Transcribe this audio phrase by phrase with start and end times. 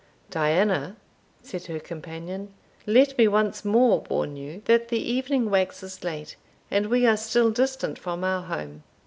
[0.31, 0.95] "Diana,"
[1.43, 2.55] said her companion,
[2.87, 6.37] "let me once more warn you that the evening waxes late,
[6.71, 8.81] and we are still distant from our home."